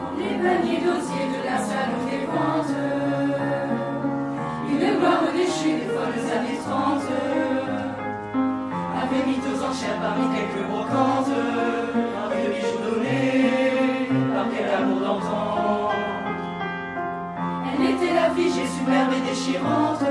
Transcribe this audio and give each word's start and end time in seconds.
Dans 0.00 0.12
les 0.18 0.34
paniers 0.42 0.80
d'osier 0.84 1.26
de 1.32 1.40
la 1.44 1.58
salle 1.58 1.94
des 2.10 2.24
ventes, 2.26 2.76
une 4.70 4.98
gloire 4.98 5.24
déchue 5.32 5.74
des 5.78 5.88
folles 5.92 6.26
années 6.36 6.60
trente 6.66 7.08
avait 9.02 9.24
mis 9.26 9.38
aux 9.38 9.60
enchères 9.62 10.00
parmi 10.00 10.24
quelques 10.34 10.64
brocantes. 10.68 11.32
Un 11.94 12.28
vieux 12.34 12.50
bijou 12.52 12.78
donné 12.84 13.20
par 14.34 14.46
quel 14.54 14.68
amour 14.70 15.00
d'antan. 15.00 15.90
Elle 17.72 17.84
était 17.90 18.14
l'affichée 18.14 18.66
superbe 18.66 19.12
et 19.16 19.22
déchirante, 19.28 20.04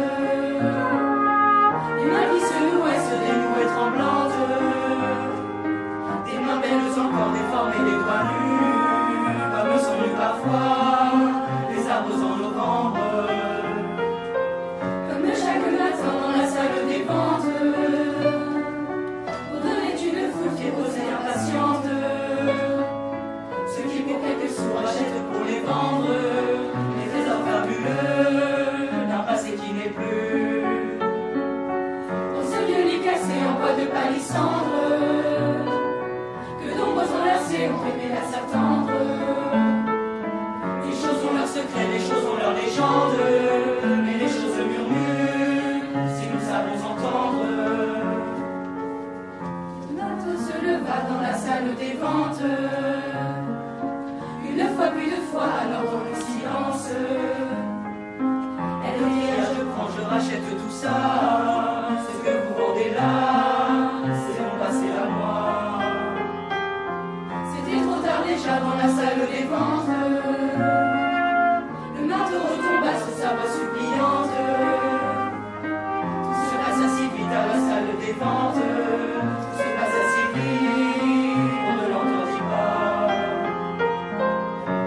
les 41.76 42.00
choses 42.00 42.26
ont 42.32 42.38
leurs 42.38 42.54
légendes, 42.54 43.18
mais 44.06 44.18
les 44.18 44.28
choses 44.28 44.58
murmurent 44.58 45.82
si 46.16 46.24
nous 46.32 46.44
savons 46.50 46.78
entendre. 46.92 47.46
Bientôt 49.90 50.38
se 50.38 50.56
leva 50.66 50.98
dans 51.10 51.22
la 51.22 51.34
salle 51.34 51.76
des 51.76 51.94
ventes, 51.94 52.44
une 54.48 54.76
fois 54.76 54.88
puis 54.96 55.10
deux 55.10 55.26
fois, 55.32 55.50
alors 55.62 55.86
dans 55.92 56.04
le 56.10 56.16
silence. 56.16 56.90
Elle 58.86 59.00
dit 59.10 59.28
je 59.56 59.64
prends, 59.64 59.90
je 59.98 60.04
rachète 60.04 60.46
tout 60.46 60.72
ça, 60.72 60.96
ce 62.08 62.16
que 62.24 62.34
vous 62.38 62.54
vendez 62.60 62.92
là, 62.92 63.14
c'est 64.06 64.42
mon 64.44 64.56
passé 64.64 64.88
à 64.92 65.06
moi. 65.10 65.42
C'était 67.56 67.82
trop 67.82 68.00
tard 68.02 68.24
déjà 68.28 68.60
dans 68.60 68.76
la 68.78 68.90
salle 68.90 69.28
des 69.32 69.46
ventes. 69.46 70.23
suppliante. 73.48 74.36
Tout 76.24 76.46
se 76.50 76.56
passe 76.62 76.80
ainsi 76.86 77.06
vite 77.16 77.34
à 77.34 77.48
la 77.48 77.58
salle 77.68 77.88
de 77.92 77.96
défense. 78.06 78.60
Tout 79.42 79.58
se 79.58 79.68
passe 79.78 79.96
ainsi 80.02 80.24
vite, 80.36 81.54
on 81.70 81.74
ne 81.82 81.86
l'entendit 81.94 82.46
pas. 82.52 83.08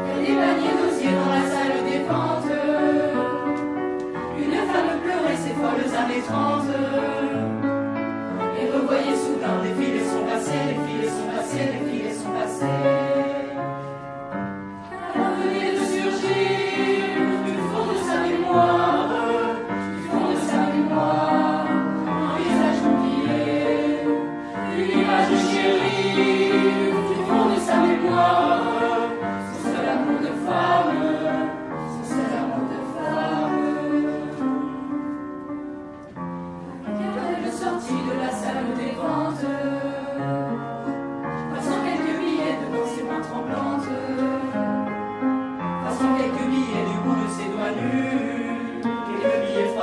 Il 0.04 0.22
y 0.22 0.26
a 0.26 0.26
des 0.26 0.36
paniers 0.42 0.76
d'osier 0.78 1.12
dans 1.12 1.32
la 1.36 1.44
salle 1.52 1.78
des 1.90 2.00
pentes. 2.08 2.54
Une 4.38 4.58
femme 4.70 4.94
pleurait 5.02 5.36
ses 5.36 5.54
folles 5.54 5.90
années 5.96 6.22
30. 6.26 7.05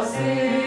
você. 0.06 0.63